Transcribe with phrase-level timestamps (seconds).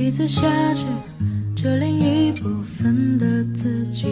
[0.00, 0.86] 彼此挟持
[1.54, 4.06] 着另一部分的自己，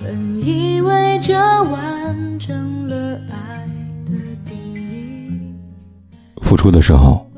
[0.00, 1.34] 本以为这
[1.64, 3.66] 完成了爱
[4.06, 4.12] 的
[4.46, 5.56] 定义。
[6.40, 7.28] 付出的时候，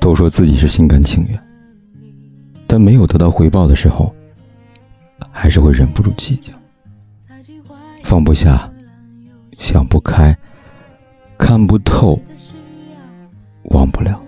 [0.00, 1.40] 都说自己是心甘情愿，
[2.66, 4.12] 但没有得到回报的时候，
[5.30, 6.52] 还是会忍不住计较，
[8.02, 8.68] 放不下，
[9.56, 10.36] 想不开，
[11.38, 12.20] 看不透，
[13.66, 14.20] 忘不了。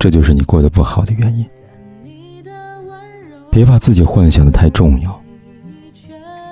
[0.00, 1.46] 这就是你过得不好的原因。
[3.50, 5.22] 别把自己幻想的太重要，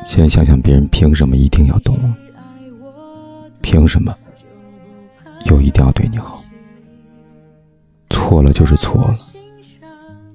[0.07, 2.71] 先想想别人凭什么一定要懂你，
[3.63, 4.15] 凭什么
[5.47, 6.45] 又一定要对你好？
[8.11, 9.19] 错了就是错了，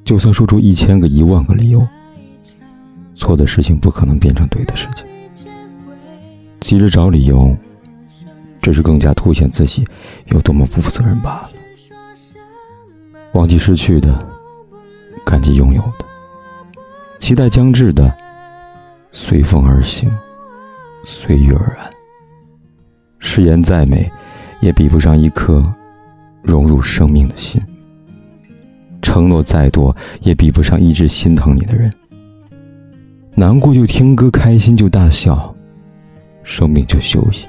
[0.04, 1.88] 就算说出一千个、一万个理由，
[3.14, 5.06] 错的事情不可能变成对的事情。
[6.62, 7.56] 急着找理由，
[8.60, 9.86] 只是更加凸显自己
[10.32, 11.50] 有多么不负责任罢了。
[13.34, 14.18] 忘记失去的，
[15.26, 16.06] 感激拥有的，
[17.18, 18.14] 期待将至的，
[19.12, 20.12] 随风而行，
[21.04, 21.90] 随遇而安。
[23.18, 24.10] 誓言再美，
[24.62, 25.64] 也比不上一颗
[26.44, 27.60] 融入生命的心；
[29.02, 31.92] 承诺再多，也比不上一直心疼你的人。
[33.34, 35.54] 难过就听歌，开心就大笑，
[36.44, 37.48] 生命就休息，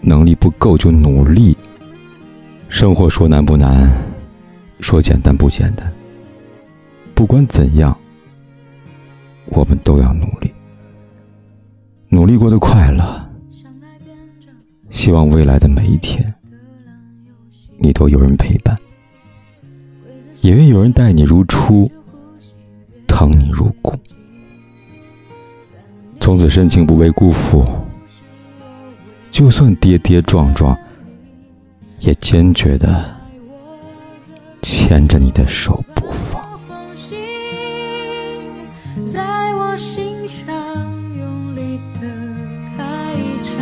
[0.00, 1.54] 能力不够就努力。
[2.70, 4.07] 生活说难不难？
[4.80, 5.92] 说简单不简单，
[7.14, 7.96] 不管怎样，
[9.46, 10.52] 我们都要努力，
[12.08, 13.28] 努力过得快乐。
[14.90, 16.26] 希望未来的每一天，
[17.76, 18.76] 你都有人陪伴，
[20.40, 21.90] 也愿有人待你如初，
[23.06, 23.94] 疼你如故。
[26.20, 27.64] 从此深情不被辜负，
[29.30, 30.76] 就算跌跌撞撞，
[32.00, 33.17] 也坚决的。
[34.62, 36.42] 牵着你的手不放，
[39.06, 39.22] 在
[39.54, 40.54] 我心上
[41.16, 42.06] 用力的
[42.76, 43.56] 开场，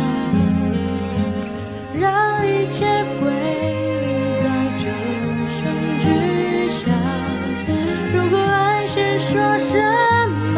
[1.99, 2.85] 让一切
[3.19, 4.43] 归零，在
[4.77, 4.85] 这
[5.55, 5.59] 声
[5.99, 6.05] 巨
[6.69, 6.79] 响。
[8.13, 9.79] 如果爱是说什
[10.53, 10.57] 么